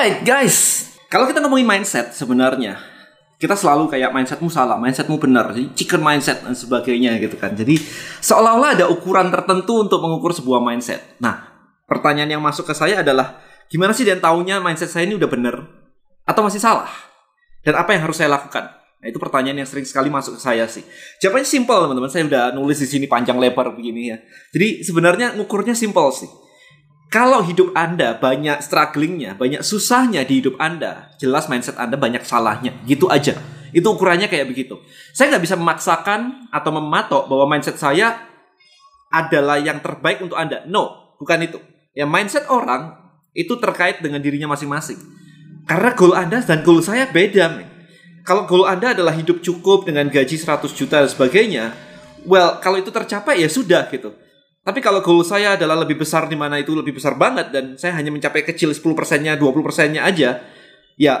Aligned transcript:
Alright 0.00 0.24
guys, 0.24 0.88
kalau 1.12 1.28
kita 1.28 1.44
ngomongin 1.44 1.68
mindset 1.68 2.16
sebenarnya 2.16 2.80
kita 3.36 3.52
selalu 3.52 3.84
kayak 3.92 4.16
mindsetmu 4.16 4.48
salah, 4.48 4.80
mindsetmu 4.80 5.20
benar, 5.20 5.52
jadi 5.52 5.68
chicken 5.76 6.00
mindset 6.00 6.40
dan 6.40 6.56
sebagainya 6.56 7.20
gitu 7.20 7.36
kan. 7.36 7.52
Jadi 7.52 7.76
seolah-olah 8.24 8.80
ada 8.80 8.88
ukuran 8.88 9.28
tertentu 9.28 9.84
untuk 9.84 10.00
mengukur 10.00 10.32
sebuah 10.32 10.64
mindset. 10.64 11.04
Nah, 11.20 11.44
pertanyaan 11.84 12.32
yang 12.32 12.40
masuk 12.40 12.64
ke 12.64 12.72
saya 12.72 13.04
adalah 13.04 13.44
gimana 13.68 13.92
sih 13.92 14.08
dan 14.08 14.24
taunya 14.24 14.56
mindset 14.56 14.88
saya 14.88 15.04
ini 15.04 15.20
udah 15.20 15.28
benar 15.28 15.68
atau 16.24 16.48
masih 16.48 16.64
salah? 16.64 16.88
Dan 17.60 17.76
apa 17.76 17.92
yang 17.92 18.08
harus 18.08 18.16
saya 18.16 18.32
lakukan? 18.32 18.72
Nah, 18.72 19.04
itu 19.04 19.20
pertanyaan 19.20 19.60
yang 19.60 19.68
sering 19.68 19.84
sekali 19.84 20.08
masuk 20.08 20.40
ke 20.40 20.48
saya 20.48 20.64
sih. 20.64 20.80
Jawabannya 21.20 21.44
simple 21.44 21.76
teman-teman. 21.76 22.08
Saya 22.08 22.24
udah 22.24 22.56
nulis 22.56 22.80
di 22.80 22.88
sini 22.88 23.04
panjang 23.04 23.36
lebar 23.36 23.76
begini 23.76 24.16
ya. 24.16 24.18
Jadi 24.48 24.80
sebenarnya 24.80 25.36
ngukurnya 25.36 25.76
simple 25.76 26.08
sih. 26.16 26.32
Kalau 27.10 27.42
hidup 27.42 27.74
Anda 27.74 28.14
banyak 28.14 28.62
strugglingnya, 28.62 29.34
banyak 29.34 29.66
susahnya 29.66 30.22
di 30.22 30.38
hidup 30.38 30.54
Anda, 30.62 31.10
jelas 31.18 31.50
mindset 31.50 31.74
Anda 31.74 31.98
banyak 31.98 32.22
salahnya. 32.22 32.70
Gitu 32.86 33.10
aja. 33.10 33.34
Itu 33.74 33.98
ukurannya 33.98 34.30
kayak 34.30 34.46
begitu. 34.46 34.78
Saya 35.10 35.34
nggak 35.34 35.42
bisa 35.42 35.58
memaksakan 35.58 36.50
atau 36.54 36.70
mematok 36.70 37.26
bahwa 37.26 37.50
mindset 37.50 37.82
saya 37.82 38.14
adalah 39.10 39.58
yang 39.58 39.82
terbaik 39.82 40.22
untuk 40.22 40.38
Anda. 40.38 40.62
No, 40.70 41.18
bukan 41.18 41.50
itu. 41.50 41.58
Ya 41.98 42.06
mindset 42.06 42.46
orang 42.46 42.94
itu 43.34 43.58
terkait 43.58 43.98
dengan 43.98 44.22
dirinya 44.22 44.54
masing-masing. 44.54 45.02
Karena 45.66 45.90
goal 45.98 46.14
Anda 46.14 46.38
dan 46.46 46.62
goal 46.62 46.78
saya 46.78 47.10
beda. 47.10 47.58
Men. 47.58 47.66
Kalau 48.22 48.46
goal 48.46 48.70
Anda 48.70 48.94
adalah 48.94 49.18
hidup 49.18 49.42
cukup 49.42 49.82
dengan 49.82 50.06
gaji 50.06 50.38
100 50.38 50.62
juta 50.78 51.02
dan 51.02 51.10
sebagainya, 51.10 51.74
well, 52.22 52.62
kalau 52.62 52.78
itu 52.78 52.94
tercapai 52.94 53.42
ya 53.42 53.50
sudah 53.50 53.90
gitu. 53.90 54.14
Tapi 54.60 54.84
kalau 54.84 55.00
goal 55.00 55.24
saya 55.24 55.56
adalah 55.56 55.80
lebih 55.80 55.96
besar 56.04 56.28
di 56.28 56.36
mana 56.36 56.60
itu 56.60 56.76
lebih 56.76 57.00
besar 57.00 57.16
banget 57.16 57.48
dan 57.48 57.80
saya 57.80 57.96
hanya 57.96 58.12
mencapai 58.12 58.44
kecil 58.44 58.76
10 58.76 58.92
persennya, 58.92 59.32
20 59.40 59.64
persennya 59.64 60.04
aja, 60.04 60.36
ya 61.00 61.14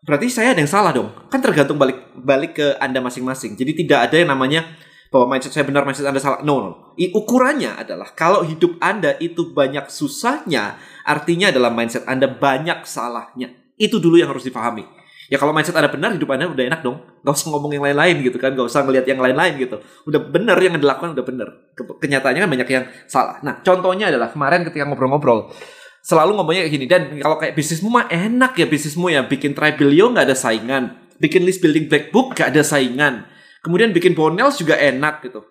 berarti 0.00 0.32
saya 0.32 0.56
ada 0.56 0.64
yang 0.64 0.72
salah 0.72 0.92
dong. 0.96 1.12
Kan 1.28 1.44
tergantung 1.44 1.76
balik 1.76 2.16
balik 2.16 2.56
ke 2.56 2.66
Anda 2.80 3.04
masing-masing. 3.04 3.60
Jadi 3.60 3.84
tidak 3.84 4.08
ada 4.08 4.16
yang 4.16 4.32
namanya 4.32 4.64
bahwa 5.12 5.36
mindset 5.36 5.52
saya 5.52 5.68
benar, 5.68 5.84
mindset 5.84 6.08
Anda 6.08 6.22
salah. 6.24 6.40
No, 6.40 6.56
no. 6.62 6.70
I, 6.96 7.12
ukurannya 7.12 7.76
adalah 7.76 8.16
kalau 8.16 8.46
hidup 8.48 8.80
Anda 8.80 9.18
itu 9.20 9.52
banyak 9.52 9.92
susahnya, 9.92 10.80
artinya 11.04 11.52
adalah 11.52 11.68
mindset 11.68 12.08
Anda 12.08 12.32
banyak 12.32 12.88
salahnya. 12.88 13.52
Itu 13.76 14.00
dulu 14.00 14.16
yang 14.16 14.32
harus 14.32 14.48
dipahami. 14.48 14.99
Ya 15.30 15.38
kalau 15.38 15.54
mindset 15.54 15.78
Anda 15.78 15.86
benar, 15.86 16.10
hidup 16.18 16.26
Anda 16.34 16.50
udah 16.50 16.64
enak 16.66 16.80
dong. 16.82 17.06
Gak 17.22 17.34
usah 17.38 17.54
ngomong 17.54 17.70
yang 17.70 17.86
lain-lain 17.86 18.18
gitu 18.26 18.34
kan. 18.42 18.50
Gak 18.50 18.66
usah 18.66 18.82
ngelihat 18.82 19.06
yang 19.06 19.22
lain-lain 19.22 19.62
gitu. 19.62 19.78
Udah 20.10 20.20
benar 20.26 20.58
yang 20.58 20.74
dilakukan 20.74 21.14
udah 21.14 21.22
benar. 21.22 21.48
Kenyataannya 21.78 22.40
kan 22.42 22.50
banyak 22.50 22.68
yang 22.68 22.84
salah. 23.06 23.38
Nah 23.46 23.62
contohnya 23.62 24.10
adalah 24.10 24.34
kemarin 24.34 24.66
ketika 24.66 24.82
ngobrol-ngobrol. 24.90 25.54
Selalu 26.02 26.34
ngomongnya 26.34 26.66
kayak 26.66 26.74
gini. 26.74 26.86
Dan 26.90 27.02
kalau 27.22 27.38
kayak 27.38 27.54
bisnismu 27.54 27.94
mah 27.94 28.10
enak 28.10 28.58
ya 28.58 28.66
bisnismu 28.66 29.06
ya. 29.06 29.22
Bikin 29.22 29.54
Tribelio 29.54 30.10
nggak 30.10 30.26
ada 30.26 30.34
saingan. 30.34 30.98
Bikin 31.22 31.46
list 31.46 31.62
building 31.62 31.86
black 31.86 32.10
book 32.10 32.34
gak 32.34 32.50
ada 32.50 32.66
saingan. 32.66 33.28
Kemudian 33.62 33.94
bikin 33.94 34.18
bonels 34.18 34.58
juga 34.58 34.74
enak 34.80 35.22
gitu. 35.30 35.46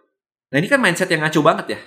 Nah 0.50 0.58
ini 0.60 0.68
kan 0.68 0.82
mindset 0.82 1.08
yang 1.08 1.24
ngaco 1.24 1.40
banget 1.40 1.66
ya. 1.78 1.80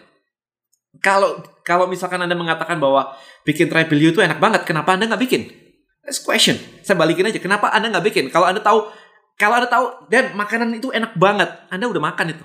Kalau 1.02 1.44
kalau 1.66 1.90
misalkan 1.90 2.22
Anda 2.22 2.38
mengatakan 2.38 2.78
bahwa 2.78 3.12
bikin 3.42 3.66
Tribelio 3.66 4.14
itu 4.14 4.22
enak 4.22 4.38
banget, 4.38 4.62
kenapa 4.62 4.94
Anda 4.94 5.10
nggak 5.10 5.22
bikin? 5.28 5.61
That's 6.02 6.18
question. 6.18 6.58
Saya 6.82 6.98
balikin 6.98 7.26
aja. 7.26 7.38
Kenapa 7.38 7.70
Anda 7.70 7.94
nggak 7.94 8.06
bikin? 8.10 8.24
Kalau 8.34 8.50
Anda 8.50 8.58
tahu, 8.58 8.90
kalau 9.38 9.54
Anda 9.58 9.70
tahu, 9.70 10.10
dan 10.10 10.34
makanan 10.34 10.74
itu 10.74 10.90
enak 10.90 11.14
banget, 11.14 11.50
Anda 11.70 11.86
udah 11.86 12.02
makan 12.02 12.34
itu. 12.34 12.44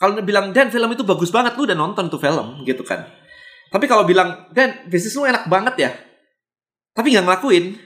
Kalau 0.00 0.16
Anda 0.16 0.24
bilang, 0.24 0.52
dan 0.56 0.72
film 0.72 0.88
itu 0.92 1.04
bagus 1.04 1.28
banget, 1.28 1.56
lu 1.56 1.68
udah 1.68 1.76
nonton 1.76 2.08
tuh 2.08 2.20
film, 2.20 2.64
gitu 2.64 2.84
kan. 2.84 3.04
Tapi 3.72 3.84
kalau 3.88 4.08
bilang, 4.08 4.48
dan 4.52 4.88
bisnis 4.88 5.16
lu 5.16 5.28
enak 5.28 5.48
banget 5.48 5.74
ya, 5.76 5.90
tapi 6.96 7.12
nggak 7.12 7.24
ngelakuin, 7.28 7.76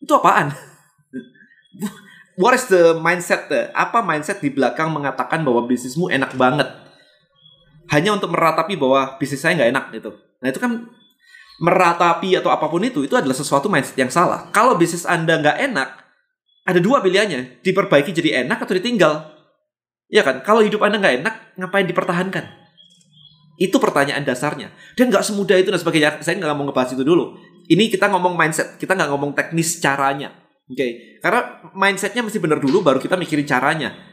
itu 0.00 0.12
apaan? 0.12 0.52
What 2.40 2.56
is 2.56 2.68
the 2.72 2.96
mindset? 2.96 3.48
Apa 3.76 4.00
mindset 4.00 4.40
di 4.40 4.48
belakang 4.48 4.88
mengatakan 4.92 5.44
bahwa 5.44 5.64
bisnismu 5.68 6.08
enak 6.08 6.32
banget? 6.36 6.68
Hanya 7.92 8.16
untuk 8.16 8.32
meratapi 8.32 8.80
bahwa 8.80 9.20
bisnis 9.20 9.44
saya 9.44 9.56
nggak 9.60 9.70
enak 9.76 9.84
gitu. 10.00 10.10
Nah 10.40 10.48
itu 10.48 10.56
kan 10.56 10.88
meratapi 11.60 12.40
atau 12.40 12.48
apa 12.48 12.66
pun 12.72 12.80
itu 12.80 13.04
itu 13.04 13.12
adalah 13.14 13.36
sesuatu 13.36 13.68
mindset 13.68 13.94
yang 14.00 14.08
salah. 14.08 14.48
Kalau 14.50 14.80
bisnis 14.80 15.04
Anda 15.04 15.36
nggak 15.36 15.56
enak, 15.70 15.88
ada 16.64 16.80
dua 16.80 17.04
pilihannya, 17.04 17.60
diperbaiki 17.60 18.10
jadi 18.16 18.48
enak 18.48 18.64
atau 18.64 18.74
ditinggal. 18.74 19.28
Ya 20.10 20.24
kan? 20.24 20.40
Kalau 20.40 20.64
hidup 20.64 20.80
Anda 20.82 20.98
nggak 20.98 21.14
enak, 21.22 21.34
ngapain 21.60 21.86
dipertahankan? 21.86 22.44
Itu 23.60 23.76
pertanyaan 23.76 24.24
dasarnya. 24.24 24.72
Dan 24.96 25.12
nggak 25.12 25.20
semudah 25.20 25.60
itu 25.60 25.68
dan 25.68 25.76
sebagainya. 25.76 26.24
Saya 26.24 26.40
nggak 26.40 26.56
mau 26.56 26.64
ngebahas 26.64 26.96
itu 26.96 27.04
dulu. 27.04 27.36
Ini 27.70 27.92
kita 27.92 28.08
ngomong 28.08 28.34
mindset, 28.34 28.80
kita 28.80 28.96
nggak 28.96 29.10
ngomong 29.12 29.36
teknis 29.36 29.78
caranya. 29.78 30.32
Oke, 30.70 30.78
okay? 30.78 30.90
karena 31.18 31.66
mindsetnya 31.74 32.22
mesti 32.22 32.38
benar 32.38 32.62
dulu, 32.62 32.78
baru 32.78 33.02
kita 33.02 33.18
mikirin 33.18 33.42
caranya 33.42 34.09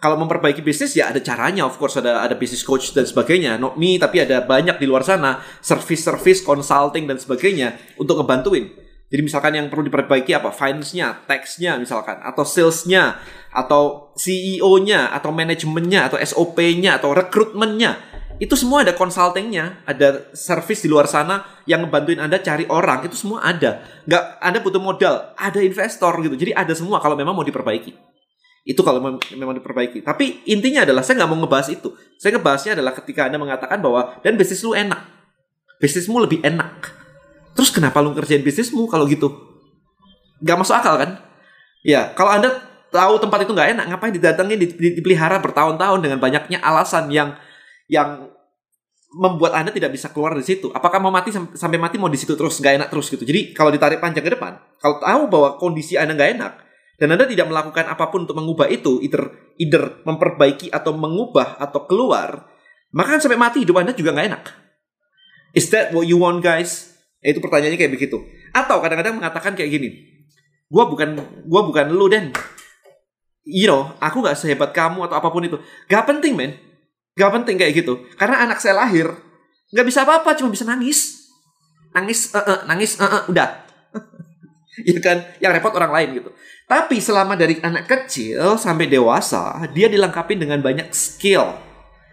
kalau 0.00 0.16
memperbaiki 0.16 0.64
bisnis 0.64 0.96
ya 0.96 1.12
ada 1.12 1.20
caranya. 1.20 1.68
Of 1.68 1.76
course 1.76 2.00
ada 2.00 2.24
ada 2.24 2.32
business 2.34 2.64
coach 2.64 2.96
dan 2.96 3.04
sebagainya. 3.04 3.60
Not 3.60 3.76
me 3.76 4.00
tapi 4.00 4.24
ada 4.24 4.40
banyak 4.40 4.80
di 4.80 4.88
luar 4.88 5.04
sana. 5.04 5.44
Service 5.60 6.02
service 6.02 6.40
consulting 6.40 7.04
dan 7.04 7.20
sebagainya 7.20 7.76
untuk 8.00 8.18
ngebantuin. 8.24 8.72
Jadi 9.10 9.20
misalkan 9.26 9.58
yang 9.58 9.68
perlu 9.68 9.84
diperbaiki 9.90 10.32
apa? 10.32 10.54
Finance-nya 10.54 11.26
tax-nya 11.28 11.76
misalkan 11.76 12.16
atau 12.22 12.46
sales-nya 12.46 13.20
atau 13.52 14.14
CEO-nya 14.16 15.10
atau 15.12 15.34
manajemennya 15.34 16.08
atau 16.08 16.16
SOP-nya 16.16 16.96
atau 16.96 17.10
rekrutmennya 17.10 18.10
itu 18.40 18.56
semua 18.56 18.80
ada 18.80 18.96
consultingnya, 18.96 19.84
ada 19.84 20.32
service 20.32 20.80
di 20.80 20.88
luar 20.88 21.04
sana 21.04 21.44
yang 21.68 21.84
ngebantuin 21.84 22.24
Anda 22.24 22.40
cari 22.40 22.64
orang, 22.72 23.04
itu 23.04 23.12
semua 23.12 23.44
ada. 23.44 23.84
Nggak, 24.08 24.24
Anda 24.40 24.58
butuh 24.64 24.80
modal, 24.80 25.36
ada 25.36 25.60
investor 25.60 26.24
gitu. 26.24 26.40
Jadi 26.40 26.56
ada 26.56 26.72
semua 26.72 27.04
kalau 27.04 27.20
memang 27.20 27.36
mau 27.36 27.44
diperbaiki. 27.44 28.09
Itu 28.64 28.84
kalau 28.84 29.00
memang 29.32 29.54
diperbaiki. 29.56 30.04
Tapi 30.04 30.44
intinya 30.48 30.84
adalah 30.84 31.00
saya 31.00 31.24
nggak 31.24 31.30
mau 31.32 31.38
ngebahas 31.44 31.68
itu. 31.72 31.96
Saya 32.20 32.36
ngebahasnya 32.36 32.76
adalah 32.76 32.92
ketika 32.92 33.26
Anda 33.26 33.40
mengatakan 33.40 33.80
bahwa 33.80 34.20
dan 34.20 34.36
bisnis 34.36 34.60
lu 34.60 34.76
enak. 34.76 35.00
Bisnismu 35.80 36.20
lebih 36.20 36.44
enak. 36.44 36.92
Terus 37.56 37.72
kenapa 37.72 38.04
lu 38.04 38.12
ngerjain 38.12 38.44
bisnismu 38.44 38.84
kalau 38.84 39.08
gitu? 39.08 39.32
Gak 40.44 40.56
masuk 40.60 40.76
akal 40.76 41.00
kan? 41.00 41.10
Ya, 41.80 42.12
kalau 42.12 42.36
Anda 42.36 42.52
tahu 42.92 43.16
tempat 43.16 43.48
itu 43.48 43.52
nggak 43.56 43.70
enak, 43.78 43.84
ngapain 43.88 44.12
didatengin, 44.12 44.58
dipelihara 44.76 45.40
bertahun-tahun 45.40 46.04
dengan 46.04 46.18
banyaknya 46.20 46.60
alasan 46.60 47.08
yang 47.08 47.32
yang 47.88 48.28
membuat 49.10 49.58
Anda 49.58 49.74
tidak 49.74 49.96
bisa 49.96 50.12
keluar 50.12 50.36
dari 50.36 50.46
situ. 50.46 50.70
Apakah 50.70 51.02
mau 51.02 51.10
mati 51.10 51.34
sampai 51.34 51.78
mati 51.80 51.98
mau 51.98 52.06
di 52.06 52.20
situ 52.20 52.36
terus 52.38 52.60
nggak 52.62 52.74
enak 52.84 52.88
terus 52.92 53.10
gitu. 53.10 53.24
Jadi 53.24 53.56
kalau 53.56 53.74
ditarik 53.74 53.98
panjang 53.98 54.22
ke 54.22 54.36
depan, 54.36 54.60
kalau 54.78 55.02
tahu 55.02 55.22
bahwa 55.26 55.48
kondisi 55.58 55.98
Anda 55.98 56.14
nggak 56.14 56.30
enak, 56.38 56.52
dan 57.00 57.16
Anda 57.16 57.24
tidak 57.24 57.48
melakukan 57.48 57.88
apa 57.88 58.12
pun 58.12 58.28
untuk 58.28 58.36
mengubah 58.36 58.68
itu, 58.68 59.00
either, 59.00 59.32
either 59.56 60.04
memperbaiki 60.04 60.68
atau 60.68 60.92
mengubah 60.92 61.56
atau 61.56 61.88
keluar, 61.88 62.44
maka 62.92 63.16
kan 63.16 63.20
sampai 63.24 63.40
mati 63.40 63.64
hidup 63.64 63.80
Anda 63.80 63.96
juga 63.96 64.12
nggak 64.12 64.28
enak. 64.28 64.44
Is 65.56 65.72
that 65.72 65.96
what 65.96 66.04
you 66.04 66.20
want 66.20 66.44
guys? 66.44 66.92
Ya, 67.24 67.32
itu 67.32 67.40
pertanyaannya 67.40 67.80
kayak 67.80 67.96
begitu. 67.96 68.20
Atau 68.52 68.84
kadang-kadang 68.84 69.16
mengatakan 69.16 69.56
kayak 69.56 69.80
gini, 69.80 69.88
gue 70.68 70.84
bukan 70.84 71.16
gua 71.48 71.64
bukan 71.64 71.88
lu 71.88 72.06
dan 72.12 72.36
you 73.48 73.66
know, 73.66 73.96
aku 73.98 74.20
nggak 74.20 74.36
sehebat 74.36 74.70
kamu 74.76 75.08
atau 75.08 75.16
apa 75.16 75.28
pun 75.32 75.42
itu. 75.42 75.56
Gak 75.88 76.04
penting 76.04 76.36
men, 76.36 76.60
gak 77.16 77.32
penting 77.32 77.56
kayak 77.56 77.80
gitu. 77.80 78.04
Karena 78.20 78.44
anak 78.44 78.60
saya 78.60 78.76
lahir 78.76 79.10
nggak 79.70 79.86
bisa 79.86 80.02
apa-apa, 80.02 80.34
cuma 80.34 80.50
bisa 80.50 80.66
nangis, 80.66 81.30
nangis, 81.94 82.34
uh, 82.34 82.42
uh, 82.42 82.60
nangis, 82.66 82.98
uh, 82.98 83.06
uh, 83.06 83.22
udah. 83.30 83.62
ya 84.90 84.98
kan, 84.98 85.22
yang 85.38 85.54
repot 85.54 85.70
orang 85.78 85.94
lain 85.94 86.08
gitu. 86.18 86.30
Tapi 86.70 87.02
selama 87.02 87.34
dari 87.34 87.58
anak 87.58 87.90
kecil 87.90 88.54
sampai 88.54 88.86
dewasa, 88.86 89.58
dia 89.74 89.90
dilengkapi 89.90 90.38
dengan 90.38 90.62
banyak 90.62 90.94
skill. 90.94 91.50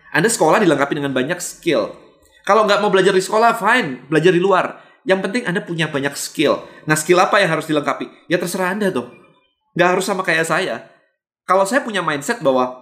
Anda 0.10 0.34
sekolah 0.34 0.58
dilengkapi 0.58 0.98
dengan 0.98 1.14
banyak 1.14 1.38
skill. 1.38 1.94
Kalau 2.42 2.66
nggak 2.66 2.82
mau 2.82 2.90
belajar 2.90 3.14
di 3.14 3.22
sekolah, 3.22 3.54
fine, 3.54 4.10
belajar 4.10 4.34
di 4.34 4.42
luar. 4.42 4.82
Yang 5.06 5.30
penting 5.30 5.44
Anda 5.46 5.62
punya 5.62 5.94
banyak 5.94 6.18
skill. 6.18 6.66
Nah, 6.90 6.98
skill 6.98 7.22
apa 7.22 7.38
yang 7.38 7.54
harus 7.54 7.70
dilengkapi? 7.70 8.10
Ya 8.26 8.42
terserah 8.42 8.74
Anda 8.74 8.90
tuh. 8.90 9.06
Nggak 9.78 9.90
harus 9.94 10.10
sama 10.10 10.26
kayak 10.26 10.50
saya. 10.50 10.90
Kalau 11.46 11.62
saya 11.70 11.86
punya 11.86 12.02
mindset 12.02 12.42
bahwa, 12.42 12.82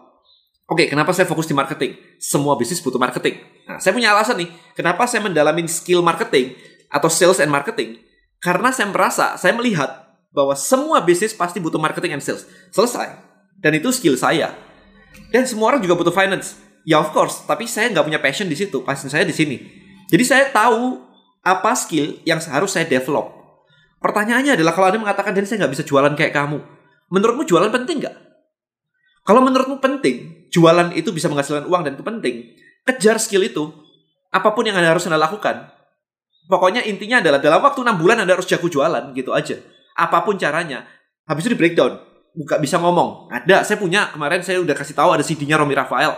oke, 0.71 0.79
okay, 0.79 0.87
kenapa 0.87 1.11
saya 1.11 1.27
fokus 1.27 1.43
di 1.43 1.59
marketing? 1.59 1.99
Semua 2.23 2.55
bisnis 2.55 2.79
butuh 2.79 3.03
marketing. 3.03 3.43
Nah, 3.67 3.83
saya 3.83 3.91
punya 3.91 4.15
alasan 4.15 4.39
nih, 4.39 4.49
kenapa 4.79 5.03
saya 5.11 5.19
mendalamin 5.27 5.67
skill 5.67 5.99
marketing 5.99 6.55
atau 6.87 7.11
sales 7.11 7.43
and 7.43 7.51
marketing? 7.51 7.99
Karena 8.39 8.71
saya 8.71 8.87
merasa, 8.87 9.35
saya 9.35 9.51
melihat 9.51 10.04
bahwa 10.35 10.51
semua 10.53 10.99
bisnis 10.99 11.31
pasti 11.31 11.63
butuh 11.63 11.79
marketing 11.79 12.19
and 12.19 12.23
sales. 12.23 12.43
Selesai. 12.75 13.15
Dan 13.63 13.79
itu 13.79 13.87
skill 13.95 14.19
saya. 14.19 14.51
Dan 15.31 15.47
semua 15.47 15.71
orang 15.71 15.79
juga 15.79 15.95
butuh 15.95 16.11
finance. 16.11 16.59
Ya 16.83 16.99
of 16.99 17.15
course, 17.15 17.47
tapi 17.47 17.65
saya 17.65 17.89
nggak 17.89 18.05
punya 18.05 18.19
passion 18.19 18.45
di 18.51 18.53
situ. 18.59 18.83
Passion 18.83 19.07
saya 19.07 19.23
di 19.23 19.33
sini. 19.33 19.57
Jadi 20.11 20.23
saya 20.27 20.51
tahu 20.51 21.01
apa 21.41 21.71
skill 21.73 22.19
yang 22.27 22.37
harus 22.51 22.75
saya 22.75 22.85
develop. 22.85 23.31
Pertanyaannya 24.03 24.53
adalah 24.53 24.75
kalau 24.75 24.91
Anda 24.91 25.01
mengatakan, 25.01 25.33
dan 25.33 25.49
saya 25.49 25.65
nggak 25.65 25.73
bisa 25.73 25.83
jualan 25.87 26.13
kayak 26.13 26.35
kamu. 26.35 26.61
Menurutmu 27.09 27.41
jualan 27.47 27.73
penting 27.73 28.05
nggak? 28.05 28.15
Kalau 29.25 29.41
menurutmu 29.41 29.81
penting, 29.81 30.45
jualan 30.53 30.93
itu 30.93 31.09
bisa 31.09 31.25
menghasilkan 31.25 31.65
uang 31.65 31.81
dan 31.81 31.97
itu 31.97 32.05
penting. 32.05 32.35
Kejar 32.85 33.17
skill 33.17 33.41
itu. 33.41 33.73
Apa 34.29 34.53
pun 34.53 34.69
yang 34.69 34.77
Anda 34.77 34.93
harus 34.93 35.09
Anda 35.09 35.17
lakukan. 35.17 35.73
Pokoknya 36.45 36.85
intinya 36.85 37.17
adalah 37.17 37.41
dalam 37.41 37.57
waktu 37.65 37.81
enam 37.81 37.97
bulan 37.97 38.21
Anda 38.21 38.37
harus 38.37 38.45
jago 38.45 38.69
jualan 38.69 39.17
gitu 39.17 39.33
aja. 39.33 39.57
Apa 39.95 40.21
pun 40.21 40.35
caranya. 40.35 40.83
Habis 41.25 41.47
itu 41.47 41.55
di 41.55 41.59
breakdown. 41.59 41.97
Buka 42.35 42.59
bisa 42.59 42.75
ngomong. 42.77 43.31
Ada, 43.31 43.63
saya 43.63 43.79
punya 43.79 44.11
kemarin 44.11 44.43
saya 44.43 44.59
udah 44.59 44.75
kasih 44.75 44.93
tahu 44.93 45.15
ada 45.15 45.23
CD-nya 45.23 45.55
Romi 45.55 45.71
Rafael. 45.71 46.11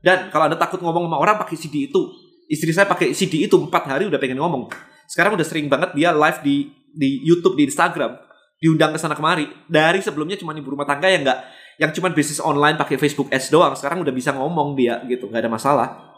Dan 0.00 0.32
kalau 0.32 0.48
Anda 0.48 0.56
takut 0.56 0.80
ngomong 0.80 1.06
sama 1.06 1.16
orang 1.20 1.36
pakai 1.36 1.56
CD 1.60 1.92
itu. 1.92 2.08
Istri 2.48 2.72
saya 2.72 2.88
pakai 2.88 3.12
CD 3.12 3.44
itu 3.44 3.56
empat 3.60 3.84
hari 3.84 4.08
udah 4.08 4.16
pengen 4.16 4.40
ngomong. 4.40 4.72
Sekarang 5.04 5.36
udah 5.36 5.44
sering 5.44 5.68
banget 5.68 5.92
dia 5.92 6.16
live 6.16 6.40
di 6.40 6.72
di 6.96 7.20
YouTube, 7.20 7.60
di 7.60 7.68
Instagram. 7.68 8.16
Diundang 8.58 8.96
ke 8.96 8.98
sana 8.98 9.12
kemari. 9.12 9.44
Dari 9.68 10.00
sebelumnya 10.00 10.40
cuma 10.40 10.56
ibu 10.56 10.72
rumah 10.72 10.88
tangga 10.88 11.12
yang 11.12 11.22
nggak 11.28 11.40
yang 11.78 11.92
cuma 11.92 12.10
bisnis 12.10 12.40
online 12.40 12.80
pakai 12.80 12.96
Facebook 12.96 13.28
Ads 13.28 13.52
doang. 13.52 13.76
Sekarang 13.76 14.00
udah 14.00 14.10
bisa 14.10 14.32
ngomong 14.32 14.72
dia 14.72 15.04
gitu, 15.04 15.28
nggak 15.28 15.44
ada 15.44 15.52
masalah 15.52 16.08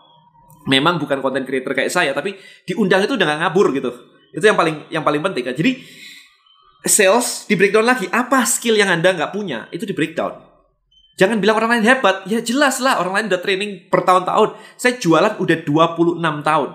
memang 0.69 1.01
bukan 1.01 1.25
konten 1.25 1.47
creator 1.49 1.73
kayak 1.73 1.89
saya 1.89 2.13
tapi 2.13 2.37
diundang 2.69 3.01
itu 3.07 3.17
udah 3.17 3.25
gak 3.25 3.41
ngabur 3.47 3.73
gitu 3.73 3.91
itu 4.37 4.45
yang 4.45 4.59
paling 4.59 4.77
yang 4.93 5.05
paling 5.07 5.23
penting 5.25 5.45
jadi 5.57 5.73
sales 6.87 7.45
di 7.49 7.55
breakdown 7.57 7.85
lagi 7.85 8.07
apa 8.09 8.45
skill 8.49 8.77
yang 8.77 8.89
anda 8.89 9.13
nggak 9.13 9.33
punya 9.33 9.69
itu 9.75 9.85
di 9.85 9.93
breakdown 9.93 10.41
jangan 11.21 11.37
bilang 11.41 11.61
orang 11.61 11.79
lain 11.79 11.85
hebat 11.85 12.25
ya 12.25 12.41
jelas 12.41 12.81
lah 12.81 13.01
orang 13.01 13.21
lain 13.21 13.27
udah 13.33 13.41
training 13.43 13.71
bertahun-tahun 13.93 14.57
saya 14.81 14.97
jualan 14.97 15.37
udah 15.37 15.59
26 15.65 16.21
tahun 16.21 16.71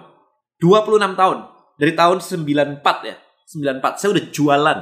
26 0.61 1.21
tahun 1.21 1.37
dari 1.75 1.93
tahun 1.97 2.17
94 2.21 3.09
ya 3.09 3.15
94 3.45 3.99
saya 4.01 4.09
udah 4.13 4.25
jualan 4.29 4.79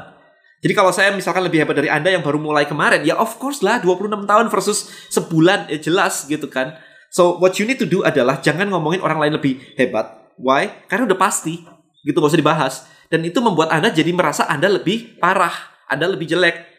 jadi 0.63 0.73
kalau 0.79 0.95
saya 0.95 1.11
misalkan 1.11 1.43
lebih 1.43 1.59
hebat 1.59 1.75
dari 1.75 1.91
Anda 1.91 2.15
yang 2.15 2.23
baru 2.23 2.39
mulai 2.39 2.63
kemarin, 2.63 3.03
ya 3.03 3.19
of 3.19 3.35
course 3.35 3.59
lah 3.59 3.83
26 3.83 4.23
tahun 4.23 4.47
versus 4.47 4.87
sebulan 5.11 5.67
ya 5.67 5.75
jelas 5.75 6.23
gitu 6.23 6.47
kan. 6.47 6.79
So 7.11 7.35
what 7.35 7.59
you 7.59 7.67
need 7.67 7.83
to 7.83 7.85
do 7.85 8.07
adalah 8.07 8.39
jangan 8.39 8.71
ngomongin 8.71 9.03
orang 9.03 9.19
lain 9.19 9.35
lebih 9.35 9.59
hebat. 9.75 10.23
Why? 10.39 10.87
Karena 10.87 11.03
udah 11.03 11.19
pasti. 11.19 11.67
Gitu 12.07 12.15
gak 12.15 12.31
usah 12.31 12.39
dibahas. 12.39 12.73
Dan 13.13 13.21
itu 13.21 13.37
membuat 13.45 13.69
Anda 13.69 13.93
jadi 13.93 14.09
merasa 14.09 14.49
Anda 14.49 14.73
lebih 14.73 15.21
parah. 15.21 15.53
Anda 15.85 16.09
lebih 16.09 16.25
jelek. 16.25 16.73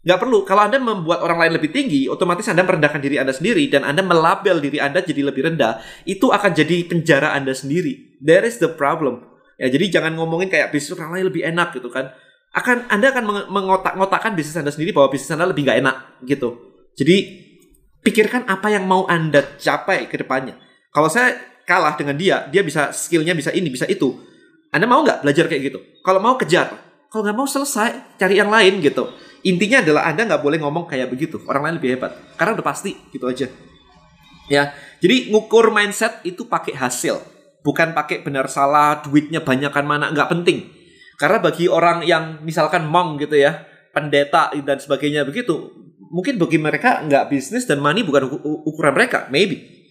Gak 0.00 0.16
perlu. 0.16 0.48
Kalau 0.48 0.64
Anda 0.64 0.80
membuat 0.80 1.20
orang 1.20 1.44
lain 1.44 1.60
lebih 1.60 1.76
tinggi, 1.76 2.08
otomatis 2.08 2.48
Anda 2.48 2.64
merendahkan 2.64 3.04
diri 3.04 3.20
Anda 3.20 3.36
sendiri 3.36 3.68
dan 3.68 3.84
Anda 3.84 4.00
melabel 4.00 4.64
diri 4.64 4.80
Anda 4.80 5.04
jadi 5.04 5.20
lebih 5.20 5.44
rendah. 5.44 5.84
Itu 6.08 6.32
akan 6.32 6.56
jadi 6.56 6.88
penjara 6.88 7.36
Anda 7.36 7.52
sendiri. 7.52 8.16
There 8.16 8.48
is 8.48 8.64
the 8.64 8.72
problem. 8.72 9.28
Ya, 9.60 9.68
jadi 9.68 10.00
jangan 10.00 10.16
ngomongin 10.16 10.48
kayak 10.48 10.72
bisnis 10.72 10.96
orang 10.96 11.20
lain 11.20 11.26
lebih 11.28 11.44
enak 11.44 11.76
gitu 11.76 11.92
kan. 11.92 12.16
Akan 12.56 12.88
Anda 12.88 13.12
akan 13.12 13.52
mengotak-ngotakkan 13.52 14.32
bisnis 14.32 14.56
Anda 14.56 14.72
sendiri 14.72 14.96
bahwa 14.96 15.12
bisnis 15.12 15.36
Anda 15.36 15.52
lebih 15.52 15.68
gak 15.68 15.84
enak 15.84 15.96
gitu. 16.24 16.80
Jadi 16.96 17.16
pikirkan 18.00 18.48
apa 18.48 18.72
yang 18.72 18.88
mau 18.88 19.04
Anda 19.04 19.44
capai 19.60 20.08
ke 20.08 20.16
depannya. 20.16 20.56
Kalau 20.88 21.12
saya 21.12 21.36
kalah 21.68 21.92
dengan 21.92 22.16
dia, 22.16 22.48
dia 22.48 22.64
bisa 22.64 22.88
skillnya 22.88 23.36
bisa 23.36 23.52
ini, 23.52 23.68
bisa 23.68 23.84
itu. 23.84 24.32
Anda 24.74 24.90
mau 24.90 25.06
nggak 25.06 25.22
belajar 25.22 25.46
kayak 25.46 25.62
gitu? 25.70 25.78
Kalau 26.02 26.18
mau 26.18 26.34
kejar, 26.34 26.74
kalau 27.06 27.22
nggak 27.22 27.38
mau 27.38 27.46
selesai, 27.46 28.18
cari 28.18 28.42
yang 28.42 28.50
lain 28.50 28.82
gitu. 28.82 29.06
Intinya 29.46 29.78
adalah 29.86 30.10
Anda 30.10 30.26
nggak 30.26 30.42
boleh 30.42 30.58
ngomong 30.58 30.90
kayak 30.90 31.14
begitu. 31.14 31.38
Orang 31.46 31.62
lain 31.62 31.78
lebih 31.78 31.94
hebat. 31.94 32.18
Karena 32.34 32.58
udah 32.58 32.66
pasti, 32.66 32.90
gitu 33.14 33.30
aja. 33.30 33.46
Ya, 34.50 34.74
jadi 34.98 35.30
ngukur 35.30 35.70
mindset 35.70 36.20
itu 36.26 36.50
pakai 36.50 36.74
hasil, 36.76 37.22
bukan 37.64 37.94
pakai 37.96 38.20
benar 38.20 38.50
salah, 38.50 39.00
duitnya 39.00 39.40
banyak 39.40 39.70
kan 39.70 39.86
mana, 39.86 40.10
nggak 40.10 40.28
penting. 40.28 40.68
Karena 41.16 41.38
bagi 41.38 41.70
orang 41.70 42.02
yang 42.02 42.42
misalkan 42.42 42.84
mong 42.90 43.22
gitu 43.22 43.38
ya, 43.38 43.62
pendeta 43.94 44.50
dan 44.52 44.82
sebagainya 44.82 45.22
begitu, 45.24 45.70
mungkin 46.10 46.36
bagi 46.36 46.58
mereka 46.58 47.00
nggak 47.06 47.30
bisnis 47.30 47.64
dan 47.64 47.78
money 47.78 48.02
bukan 48.02 48.26
ukuran 48.66 48.92
mereka, 48.92 49.30
maybe. 49.30 49.83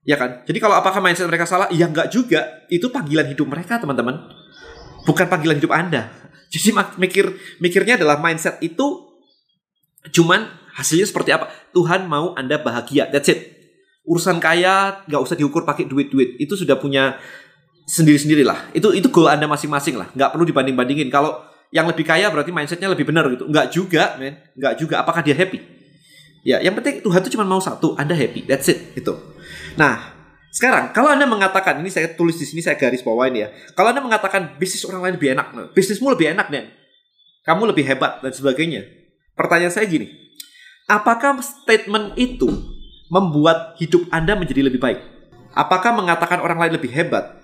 Ya 0.00 0.16
kan? 0.16 0.40
Jadi 0.48 0.58
kalau 0.58 0.80
apakah 0.80 1.04
mindset 1.04 1.28
mereka 1.28 1.44
salah? 1.44 1.68
Ya 1.68 1.84
nggak 1.84 2.08
juga. 2.08 2.64
Itu 2.72 2.88
panggilan 2.88 3.28
hidup 3.28 3.48
mereka, 3.48 3.76
teman-teman. 3.76 4.32
Bukan 5.04 5.28
panggilan 5.28 5.60
hidup 5.60 5.72
Anda. 5.72 6.08
Jadi 6.52 6.72
mikir 6.98 7.24
mikirnya 7.60 8.00
adalah 8.00 8.18
mindset 8.18 8.58
itu 8.64 9.06
cuman 10.10 10.48
hasilnya 10.72 11.04
seperti 11.04 11.30
apa? 11.36 11.52
Tuhan 11.76 12.08
mau 12.08 12.32
Anda 12.32 12.56
bahagia. 12.56 13.12
That's 13.12 13.28
it. 13.28 13.60
Urusan 14.08 14.40
kaya 14.40 15.04
nggak 15.04 15.20
usah 15.20 15.36
diukur 15.36 15.68
pakai 15.68 15.84
duit-duit. 15.84 16.40
Itu 16.40 16.56
sudah 16.56 16.80
punya 16.80 17.20
sendiri-sendiri 17.84 18.40
lah. 18.40 18.72
Itu 18.72 18.96
itu 18.96 19.12
goal 19.12 19.28
Anda 19.28 19.44
masing-masing 19.44 20.00
lah. 20.00 20.08
Nggak 20.16 20.32
perlu 20.32 20.48
dibanding-bandingin. 20.48 21.12
Kalau 21.12 21.44
yang 21.70 21.86
lebih 21.86 22.02
kaya 22.02 22.32
berarti 22.32 22.50
mindsetnya 22.50 22.88
lebih 22.88 23.06
benar 23.06 23.28
gitu. 23.30 23.46
Enggak 23.46 23.70
juga, 23.70 24.16
men. 24.16 24.40
Enggak 24.56 24.74
juga. 24.80 25.04
Apakah 25.04 25.20
dia 25.22 25.36
happy? 25.36 25.79
Ya, 26.40 26.56
yang 26.64 26.72
penting 26.72 27.04
Tuhan 27.04 27.20
itu 27.20 27.36
cuma 27.36 27.44
mau 27.44 27.60
satu, 27.60 27.92
Anda 28.00 28.16
happy. 28.16 28.48
That's 28.48 28.68
it, 28.72 28.96
gitu. 28.96 29.16
Nah, 29.76 30.16
sekarang 30.50 30.90
kalau 30.96 31.12
Anda 31.12 31.28
mengatakan 31.28 31.78
ini 31.84 31.92
saya 31.92 32.10
tulis 32.16 32.40
di 32.40 32.48
sini 32.48 32.64
saya 32.64 32.80
garis 32.80 33.04
bawain 33.04 33.36
ya. 33.36 33.52
Kalau 33.76 33.92
Anda 33.92 34.00
mengatakan 34.00 34.56
bisnis 34.56 34.82
orang 34.88 35.04
lain 35.04 35.14
lebih 35.20 35.36
enak, 35.36 35.46
nah, 35.52 35.66
bisnismu 35.70 36.08
lebih 36.10 36.32
enak, 36.32 36.48
nih. 36.48 36.72
Kamu 37.44 37.68
lebih 37.68 37.84
hebat 37.84 38.24
dan 38.24 38.32
sebagainya. 38.32 38.84
Pertanyaan 39.36 39.72
saya 39.72 39.88
gini, 39.88 40.12
apakah 40.88 41.40
statement 41.40 42.16
itu 42.16 42.48
membuat 43.08 43.76
hidup 43.80 44.08
Anda 44.12 44.36
menjadi 44.36 44.64
lebih 44.68 44.80
baik? 44.80 45.00
Apakah 45.56 45.92
mengatakan 45.96 46.40
orang 46.40 46.60
lain 46.62 46.78
lebih 46.78 46.92
hebat 46.92 47.40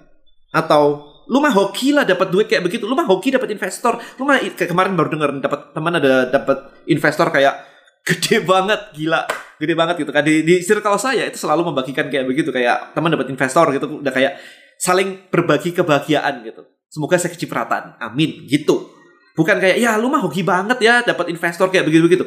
atau 0.54 1.16
lu 1.26 1.42
mah 1.42 1.50
hoki 1.50 1.90
lah 1.90 2.06
dapat 2.06 2.30
duit 2.30 2.46
kayak 2.46 2.62
begitu 2.62 2.86
lu 2.86 2.94
mah 2.94 3.02
hoki 3.02 3.34
dapat 3.34 3.50
investor 3.50 3.98
lu 4.14 4.22
mah 4.22 4.38
kemarin 4.54 4.94
baru 4.94 5.10
denger 5.10 5.30
dapat 5.42 5.60
teman 5.74 5.98
ada 5.98 6.30
dapat 6.30 6.86
investor 6.86 7.26
kayak 7.34 7.75
gede 8.06 8.46
banget 8.46 8.80
gila. 8.94 9.26
Gede 9.56 9.74
banget 9.74 9.96
gitu 10.06 10.12
kan. 10.14 10.22
Di, 10.22 10.46
di 10.46 10.62
circle 10.62 10.96
saya 11.00 11.26
itu 11.26 11.36
selalu 11.36 11.74
membagikan 11.74 12.06
kayak 12.06 12.24
begitu. 12.30 12.54
Kayak 12.54 12.94
teman 12.94 13.10
dapat 13.10 13.28
investor 13.34 13.66
gitu 13.74 14.00
udah 14.00 14.12
kayak 14.14 14.38
saling 14.78 15.26
berbagi 15.28 15.74
kebahagiaan 15.74 16.46
gitu. 16.46 16.62
Semoga 16.86 17.18
saya 17.18 17.34
kecipratan. 17.34 17.98
Amin. 17.98 18.46
Gitu. 18.46 18.94
Bukan 19.34 19.58
kayak 19.58 19.76
ya 19.82 20.00
lu 20.00 20.08
mah 20.08 20.24
hoki 20.24 20.40
banget 20.40 20.80
ya 20.80 21.04
dapat 21.04 21.28
investor 21.28 21.68
kayak 21.68 21.84
begitu 21.84 22.08
begitu 22.08 22.24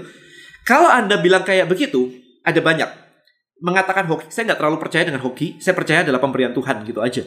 kalau 0.69 0.85
anda 0.85 1.17
bilang 1.17 1.41
kayak 1.41 1.65
begitu 1.65 2.13
ada 2.45 2.61
banyak. 2.61 2.89
Mengatakan 3.59 4.05
hoki 4.05 4.29
saya 4.29 4.53
nggak 4.53 4.59
terlalu 4.61 4.77
percaya 4.77 5.03
dengan 5.03 5.25
hoki. 5.25 5.57
Saya 5.57 5.73
percaya 5.73 6.05
adalah 6.05 6.21
pemberian 6.21 6.53
Tuhan 6.53 6.85
gitu 6.85 7.01
aja. 7.01 7.25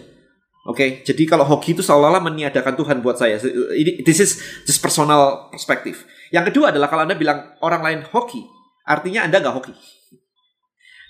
Oke, 0.62 0.78
okay? 0.78 0.88
jadi 1.02 1.26
kalau 1.26 1.42
hoki 1.42 1.74
itu 1.74 1.82
seolah-olah 1.82 2.22
meniadakan 2.22 2.78
Tuhan 2.78 3.02
buat 3.02 3.18
saya. 3.18 3.34
Ini 3.42 4.06
this 4.06 4.22
is 4.22 4.38
just 4.62 4.78
personal 4.78 5.50
perspective. 5.50 6.06
Yang 6.32 6.44
kedua 6.50 6.72
adalah 6.72 6.88
kalau 6.88 7.04
Anda 7.04 7.14
bilang 7.14 7.60
orang 7.60 7.82
lain 7.84 8.00
hoki, 8.08 8.40
artinya 8.88 9.28
Anda 9.28 9.44
nggak 9.44 9.54
hoki. 9.54 9.74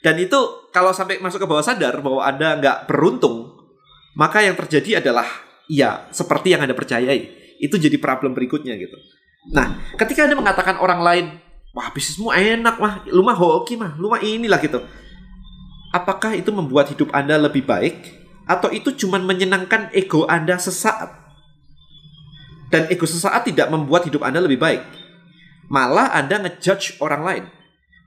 Dan 0.02 0.18
itu 0.18 0.68
kalau 0.74 0.90
sampai 0.90 1.22
masuk 1.22 1.46
ke 1.46 1.46
bawah 1.46 1.62
sadar 1.62 2.02
bahwa 2.02 2.26
Anda 2.26 2.58
nggak 2.58 2.90
beruntung, 2.90 3.54
maka 4.18 4.42
yang 4.42 4.58
terjadi 4.58 4.98
adalah 4.98 5.24
ya 5.70 6.10
seperti 6.10 6.58
yang 6.58 6.66
Anda 6.66 6.74
percayai. 6.74 7.54
Itu 7.62 7.78
jadi 7.78 7.94
problem 8.02 8.34
berikutnya 8.34 8.74
gitu. 8.74 8.98
Nah, 9.54 9.94
ketika 9.94 10.26
Anda 10.26 10.34
mengatakan 10.34 10.82
orang 10.82 11.00
lain, 11.06 11.24
wah 11.70 11.94
bisnismu 11.94 12.34
enak 12.34 12.82
mah, 12.82 13.06
lu 13.06 13.22
mah 13.22 13.38
hoki 13.38 13.78
mah, 13.78 13.94
lu 13.94 14.10
mah 14.10 14.18
inilah 14.18 14.58
gitu. 14.58 14.82
Apakah 15.94 16.34
itu 16.34 16.50
membuat 16.50 16.90
hidup 16.90 17.14
Anda 17.14 17.38
lebih 17.38 17.62
baik 17.62 18.10
atau 18.50 18.74
itu 18.74 18.90
cuma 19.06 19.22
menyenangkan 19.22 19.94
ego 19.94 20.26
Anda 20.26 20.58
sesaat. 20.58 21.14
Dan 22.74 22.90
ego 22.90 23.06
sesaat 23.06 23.46
tidak 23.46 23.70
membuat 23.70 24.02
hidup 24.08 24.26
Anda 24.26 24.42
lebih 24.42 24.58
baik. 24.58 25.01
Malah 25.72 26.12
Anda 26.12 26.44
ngejudge 26.44 27.00
orang 27.00 27.22
lain. 27.24 27.44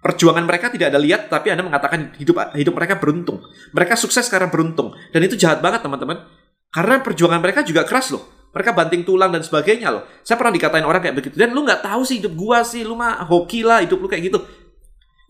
Perjuangan 0.05 0.45
mereka 0.45 0.69
tidak 0.69 0.93
ada 0.93 1.01
lihat, 1.01 1.33
tapi 1.33 1.49
Anda 1.49 1.65
mengatakan 1.65 2.13
hidup 2.21 2.53
hidup 2.53 2.77
mereka 2.77 3.01
beruntung. 3.01 3.41
Mereka 3.73 3.97
sukses 3.97 4.29
karena 4.29 4.53
beruntung. 4.53 4.93
Dan 5.09 5.25
itu 5.25 5.33
jahat 5.33 5.65
banget 5.65 5.81
teman-teman. 5.81 6.29
Karena 6.69 7.01
perjuangan 7.01 7.41
mereka 7.41 7.65
juga 7.65 7.81
keras 7.81 8.13
loh. 8.13 8.21
Mereka 8.53 8.69
banting 8.77 9.01
tulang 9.01 9.33
dan 9.33 9.41
sebagainya 9.41 9.89
loh. 9.89 10.05
Saya 10.21 10.37
pernah 10.37 10.53
dikatain 10.53 10.85
orang 10.85 11.01
kayak 11.01 11.17
begitu. 11.17 11.41
Dan 11.41 11.57
lu 11.57 11.65
nggak 11.65 11.81
tahu 11.81 12.05
sih 12.05 12.21
hidup 12.21 12.37
gua 12.37 12.61
sih. 12.61 12.85
Lu 12.85 12.93
mah 12.93 13.25
hoki 13.25 13.65
lah 13.65 13.81
hidup 13.81 13.97
lu 13.97 14.05
kayak 14.05 14.29
gitu. 14.29 14.45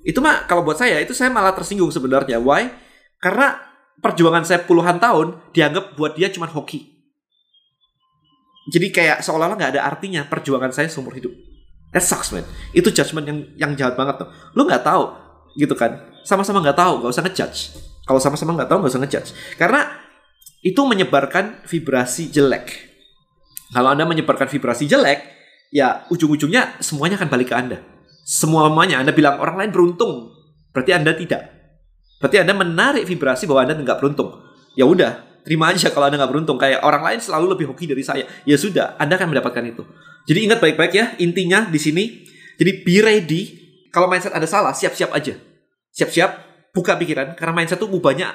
Itu 0.03 0.19
mah 0.19 0.43
kalau 0.43 0.67
buat 0.67 0.75
saya 0.75 0.99
itu 0.99 1.15
saya 1.15 1.31
malah 1.31 1.55
tersinggung 1.55 1.89
sebenarnya. 1.89 2.35
Why? 2.43 2.67
Karena 3.23 3.55
perjuangan 4.03 4.43
saya 4.43 4.59
puluhan 4.67 4.99
tahun 4.99 5.55
dianggap 5.55 5.95
buat 5.95 6.19
dia 6.19 6.27
cuma 6.35 6.51
hoki. 6.51 6.83
Jadi 8.75 8.91
kayak 8.91 9.23
seolah-olah 9.23 9.55
nggak 9.55 9.71
ada 9.79 9.81
artinya 9.87 10.27
perjuangan 10.27 10.75
saya 10.75 10.91
seumur 10.91 11.15
hidup. 11.15 11.54
That 11.95 12.03
sucks 12.03 12.35
man. 12.35 12.43
Itu 12.75 12.91
judgement 12.91 13.23
yang 13.23 13.39
yang 13.55 13.71
jahat 13.79 13.95
banget 13.95 14.19
tuh. 14.19 14.27
Lu 14.51 14.67
nggak 14.67 14.83
tahu 14.83 15.15
gitu 15.55 15.71
kan? 15.79 16.11
Sama-sama 16.27 16.59
nggak 16.59 16.75
tahu, 16.75 16.99
nggak 16.99 17.11
usah 17.15 17.23
ngejudge. 17.23 17.59
Kalau 18.03 18.19
sama-sama 18.19 18.51
nggak 18.59 18.67
tahu 18.67 18.77
nggak 18.83 18.91
usah 18.91 19.01
ngejudge. 19.07 19.29
Karena 19.55 19.87
itu 20.59 20.81
menyebarkan 20.83 21.63
vibrasi 21.63 22.27
jelek. 22.35 22.67
Kalau 23.71 23.95
anda 23.95 24.03
menyebarkan 24.03 24.51
vibrasi 24.51 24.91
jelek, 24.91 25.23
ya 25.71 26.03
ujung-ujungnya 26.11 26.83
semuanya 26.83 27.15
akan 27.15 27.31
balik 27.31 27.49
ke 27.49 27.55
anda. 27.55 27.79
Semuanya 28.27 28.99
anda 28.99 29.15
bilang 29.15 29.39
orang 29.39 29.55
lain 29.63 29.71
beruntung, 29.71 30.35
berarti 30.75 30.91
anda 30.91 31.15
tidak. 31.15 31.55
Berarti 32.19 32.41
Anda 32.41 32.55
menarik 32.55 33.03
vibrasi 33.05 33.43
bahwa 33.45 33.67
Anda 33.67 33.75
nggak 33.75 33.99
beruntung. 33.99 34.39
Ya 34.73 34.87
udah, 34.87 35.19
terima 35.45 35.69
aja 35.69 35.93
kalau 35.93 36.09
Anda 36.09 36.17
nggak 36.17 36.31
beruntung. 36.33 36.57
Kayak 36.57 36.81
orang 36.81 37.05
lain 37.05 37.19
selalu 37.21 37.53
lebih 37.53 37.65
hoki 37.69 37.85
dari 37.85 38.01
saya. 38.01 38.25
Ya 38.43 38.57
sudah, 38.57 38.97
Anda 38.97 39.15
akan 39.15 39.31
mendapatkan 39.31 39.61
itu. 39.61 39.85
Jadi 40.25 40.39
ingat 40.49 40.59
baik-baik 40.59 40.93
ya, 40.97 41.05
intinya 41.21 41.69
di 41.69 41.77
sini. 41.77 42.03
Jadi 42.57 42.71
be 42.81 42.99
ready. 43.05 43.41
Kalau 43.93 44.09
mindset 44.09 44.33
Anda 44.33 44.49
salah, 44.49 44.73
siap-siap 44.73 45.13
aja. 45.13 45.37
Siap-siap, 45.93 46.29
buka 46.73 46.97
pikiran. 46.97 47.37
Karena 47.37 47.53
mindset 47.53 47.77
itu 47.77 47.87
ubahnya 47.87 48.33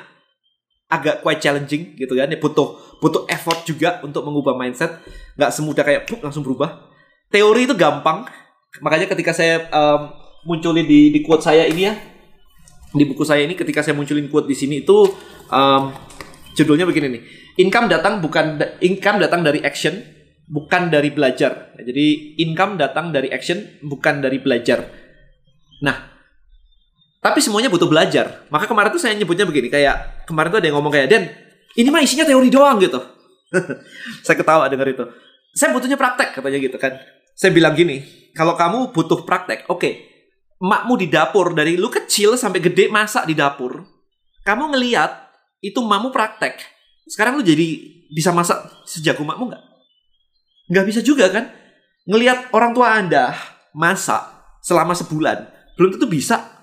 agak 0.86 1.20
quite 1.20 1.42
challenging 1.42 1.98
gitu 1.98 2.14
kan. 2.14 2.30
Ya, 2.30 2.38
butuh 2.38 2.98
butuh 3.02 3.26
effort 3.26 3.66
juga 3.66 3.98
untuk 4.06 4.22
mengubah 4.22 4.54
mindset. 4.54 5.02
Nggak 5.34 5.50
semudah 5.50 5.82
kayak 5.82 6.02
puk, 6.06 6.22
langsung 6.22 6.46
berubah. 6.46 6.88
Teori 7.28 7.66
itu 7.66 7.74
gampang. 7.74 8.24
Makanya 8.80 9.10
ketika 9.10 9.34
saya 9.34 9.66
um, 9.74 10.14
munculin 10.46 10.86
di, 10.86 11.10
di 11.10 11.20
quote 11.26 11.42
saya 11.42 11.66
ini 11.66 11.90
ya, 11.90 11.94
di 12.90 13.04
buku 13.06 13.22
saya 13.22 13.46
ini 13.46 13.54
ketika 13.54 13.86
saya 13.86 13.94
munculin 13.94 14.26
quote 14.26 14.50
di 14.50 14.56
sini 14.58 14.82
itu 14.82 15.06
um, 15.50 15.82
judulnya 16.54 16.86
begini 16.86 17.06
nih. 17.12 17.22
Income 17.66 17.86
datang 17.90 18.18
bukan 18.18 18.58
income 18.80 19.18
datang 19.22 19.44
dari 19.44 19.60
action, 19.62 20.00
bukan 20.50 20.90
dari 20.90 21.10
belajar. 21.14 21.74
Jadi 21.78 22.38
income 22.42 22.80
datang 22.80 23.14
dari 23.14 23.30
action, 23.30 23.80
bukan 23.84 24.24
dari 24.24 24.42
belajar. 24.42 24.82
Nah, 25.80 25.96
tapi 27.20 27.38
semuanya 27.44 27.68
butuh 27.68 27.86
belajar. 27.86 28.48
Maka 28.48 28.66
kemarin 28.66 28.90
tuh 28.90 29.02
saya 29.02 29.14
nyebutnya 29.14 29.44
begini, 29.44 29.68
kayak 29.68 30.26
kemarin 30.26 30.48
tuh 30.50 30.58
ada 30.58 30.66
yang 30.66 30.76
ngomong 30.80 30.92
kayak, 30.92 31.08
Den, 31.08 31.24
ini 31.76 31.88
mah 31.92 32.02
isinya 32.02 32.26
teori 32.26 32.48
doang 32.48 32.80
gitu. 32.80 32.98
saya 34.26 34.36
ketawa 34.36 34.66
dengar 34.72 34.88
itu. 34.88 35.04
Saya 35.54 35.74
butuhnya 35.74 35.98
praktek 35.98 36.38
katanya 36.38 36.58
gitu 36.62 36.78
kan. 36.78 36.98
Saya 37.34 37.50
bilang 37.54 37.74
gini, 37.74 38.02
kalau 38.34 38.54
kamu 38.54 38.94
butuh 38.94 39.24
praktek, 39.26 39.66
oke, 39.70 39.80
okay, 39.80 39.92
makmu 40.60 40.94
di 41.00 41.06
dapur 41.08 41.56
dari 41.56 41.74
lu 41.80 41.88
kecil 41.88 42.36
sampai 42.36 42.60
gede 42.60 42.92
masak 42.92 43.24
di 43.24 43.34
dapur, 43.34 43.80
kamu 44.44 44.76
ngeliat 44.76 45.29
itu 45.60 45.80
mamu 45.80 46.12
praktek. 46.12 46.60
Sekarang 47.08 47.40
lu 47.40 47.44
jadi 47.44 47.80
bisa 48.10 48.32
masak 48.32 48.58
sejago 48.84 49.22
makmu 49.24 49.52
nggak? 49.52 49.64
Nggak 50.72 50.84
bisa 50.88 51.00
juga 51.00 51.28
kan? 51.30 51.52
Ngeliat 52.08 52.50
orang 52.56 52.72
tua 52.72 52.96
anda 52.96 53.36
masak 53.76 54.20
selama 54.64 54.96
sebulan, 54.96 55.46
belum 55.76 55.96
tentu 55.96 56.08
bisa 56.10 56.60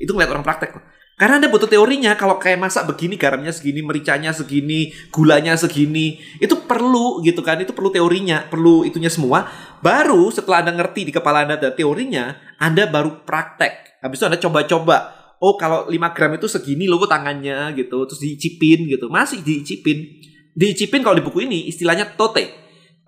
itu 0.00 0.10
ngeliat 0.10 0.32
orang 0.32 0.44
praktek. 0.44 0.72
Karena 1.20 1.36
Anda 1.36 1.52
butuh 1.52 1.68
teorinya, 1.68 2.16
kalau 2.16 2.40
kayak 2.40 2.56
masak 2.56 2.88
begini, 2.88 3.20
garamnya 3.20 3.52
segini, 3.52 3.84
mericanya 3.84 4.32
segini, 4.32 4.88
gulanya 5.12 5.52
segini, 5.52 6.16
itu 6.40 6.56
perlu 6.64 7.20
gitu 7.20 7.44
kan, 7.44 7.60
itu 7.60 7.76
perlu 7.76 7.92
teorinya, 7.92 8.48
perlu 8.48 8.88
itunya 8.88 9.12
semua. 9.12 9.44
Baru 9.84 10.32
setelah 10.32 10.64
Anda 10.64 10.80
ngerti 10.80 11.04
di 11.04 11.12
kepala 11.12 11.44
Anda 11.44 11.60
ada 11.60 11.76
teorinya, 11.76 12.40
Anda 12.56 12.88
baru 12.88 13.20
praktek. 13.28 14.00
Habis 14.00 14.16
itu 14.16 14.26
Anda 14.32 14.40
coba-coba, 14.40 15.19
oh 15.40 15.56
kalau 15.56 15.88
5 15.88 15.96
gram 16.14 16.30
itu 16.36 16.46
segini 16.46 16.84
loh 16.86 17.02
tangannya 17.08 17.72
gitu, 17.74 18.04
terus 18.04 18.20
diicipin 18.20 18.86
gitu, 18.86 19.08
masih 19.08 19.40
diicipin. 19.40 20.20
Diicipin 20.52 21.00
kalau 21.00 21.16
di 21.16 21.24
buku 21.24 21.48
ini 21.48 21.66
istilahnya 21.66 22.12
TOTE, 22.14 22.44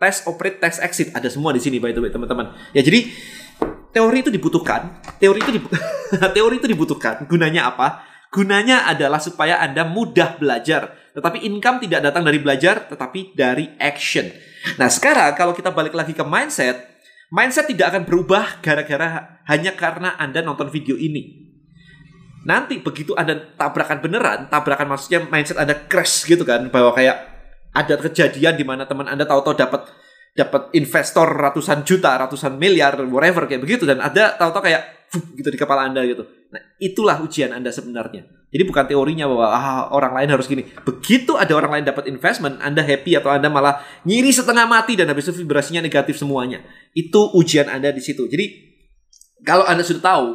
test 0.01 0.25
operate 0.27 0.59
test 0.59 0.81
exit, 0.81 1.13
ada 1.13 1.29
semua 1.29 1.53
di 1.53 1.61
sini 1.61 1.77
by 1.77 1.93
the 1.93 2.01
way 2.01 2.11
teman-teman. 2.11 2.57
Ya 2.73 2.81
jadi 2.81 3.07
teori 3.93 4.25
itu 4.25 4.33
dibutuhkan. 4.33 5.05
Teori 5.21 5.39
itu 5.39 5.53
dibu 5.53 5.69
teori 6.37 6.57
itu 6.59 6.67
dibutuhkan. 6.67 7.29
Gunanya 7.29 7.69
apa? 7.71 8.09
Gunanya 8.33 8.89
adalah 8.89 9.21
supaya 9.21 9.61
Anda 9.61 9.85
mudah 9.85 10.41
belajar. 10.41 10.97
Tetapi 11.13 11.45
income 11.45 11.85
tidak 11.85 12.01
datang 12.09 12.25
dari 12.25 12.41
belajar, 12.41 12.89
tetapi 12.89 13.37
dari 13.37 13.77
action. 13.77 14.25
Nah, 14.81 14.89
sekarang 14.89 15.37
kalau 15.37 15.53
kita 15.53 15.69
balik 15.69 15.93
lagi 15.93 16.17
ke 16.17 16.25
mindset, 16.25 16.81
mindset 17.29 17.69
tidak 17.69 17.93
akan 17.93 18.09
berubah 18.09 18.65
gara-gara 18.65 19.37
hanya 19.45 19.77
karena 19.77 20.17
Anda 20.17 20.41
nonton 20.41 20.73
video 20.73 20.97
ini. 20.97 21.42
Nanti 22.43 22.83
begitu 22.83 23.15
Anda 23.15 23.39
tabrakan 23.55 24.03
beneran, 24.03 24.51
tabrakan 24.51 24.91
maksudnya 24.91 25.23
mindset 25.31 25.59
Anda 25.59 25.79
crash 25.87 26.27
gitu 26.27 26.43
kan, 26.43 26.69
bahwa 26.69 26.91
kayak 26.95 27.17
ada 27.73 27.95
kejadian 27.97 28.59
di 28.59 28.65
mana 28.67 28.85
teman 28.85 29.07
Anda 29.07 29.25
tahu-tahu 29.25 29.55
dapat 29.57 29.89
dapat 30.33 30.73
investor 30.73 31.29
ratusan 31.29 31.85
juta, 31.85 32.17
ratusan 32.17 32.57
miliar, 32.57 32.97
whatever 33.09 33.45
kayak 33.45 33.61
begitu 33.61 33.85
dan 33.85 34.01
ada 34.01 34.33
tahu-tahu 34.41 34.65
kayak 34.65 34.83
gitu 35.37 35.49
di 35.53 35.59
kepala 35.61 35.85
Anda 35.89 36.03
gitu. 36.09 36.25
Nah, 36.53 36.61
itulah 36.81 37.21
ujian 37.21 37.53
Anda 37.53 37.69
sebenarnya. 37.69 38.25
Jadi 38.53 38.63
bukan 38.69 38.85
teorinya 38.85 39.25
bahwa 39.29 39.49
ah, 39.49 39.83
orang 39.97 40.13
lain 40.13 40.29
harus 40.37 40.45
gini. 40.45 40.69
Begitu 40.85 41.37
ada 41.37 41.53
orang 41.57 41.81
lain 41.81 41.85
dapat 41.89 42.05
investment, 42.09 42.61
Anda 42.61 42.85
happy 42.85 43.17
atau 43.17 43.33
Anda 43.33 43.49
malah 43.49 43.81
ngiri 44.05 44.29
setengah 44.29 44.69
mati 44.69 44.97
dan 44.97 45.09
habis 45.09 45.29
itu 45.29 45.45
vibrasinya 45.45 45.81
negatif 45.81 46.21
semuanya. 46.21 46.61
Itu 46.93 47.33
ujian 47.33 47.69
Anda 47.69 47.93
di 47.93 48.01
situ. 48.05 48.29
Jadi 48.29 48.73
kalau 49.45 49.65
Anda 49.65 49.81
sudah 49.81 50.05
tahu, 50.05 50.27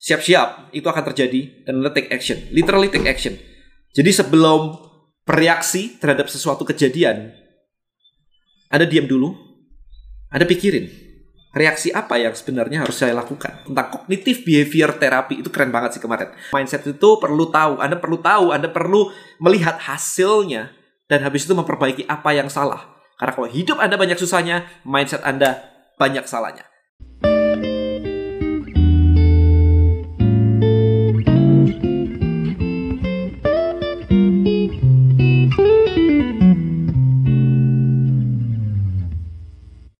siap-siap 0.00 0.72
itu 0.72 0.88
akan 0.88 1.04
terjadi 1.12 1.68
dan 1.68 1.84
take 1.92 2.08
action. 2.08 2.40
Literally 2.50 2.88
take 2.88 3.06
action. 3.06 3.36
Jadi 3.92 4.10
sebelum 4.10 4.74
bereaksi 5.28 6.00
terhadap 6.00 6.26
sesuatu 6.32 6.64
kejadian, 6.64 7.36
anda 8.70 8.86
diam 8.86 9.10
dulu, 9.10 9.34
Anda 10.30 10.46
pikirin 10.46 11.10
reaksi 11.50 11.90
apa 11.90 12.14
yang 12.14 12.30
sebenarnya 12.30 12.86
harus 12.86 12.94
saya 12.94 13.10
lakukan 13.10 13.66
tentang 13.66 13.90
kognitif 13.90 14.46
behavior 14.46 14.94
terapi 14.94 15.42
itu 15.42 15.50
keren 15.50 15.74
banget 15.74 15.98
sih 15.98 16.02
kemarin. 16.02 16.30
Mindset 16.54 16.86
itu 16.86 17.10
perlu 17.18 17.50
tahu, 17.50 17.82
Anda 17.82 17.98
perlu 17.98 18.22
tahu, 18.22 18.54
Anda 18.54 18.70
perlu 18.70 19.10
melihat 19.42 19.74
hasilnya 19.82 20.70
dan 21.10 21.26
habis 21.26 21.50
itu 21.50 21.54
memperbaiki 21.58 22.06
apa 22.06 22.30
yang 22.30 22.46
salah. 22.46 23.02
Karena 23.18 23.34
kalau 23.34 23.50
hidup 23.50 23.82
Anda 23.82 23.98
banyak 23.98 24.22
susahnya, 24.22 24.70
mindset 24.86 25.26
Anda 25.26 25.66
banyak 25.98 26.30
salahnya. 26.30 26.69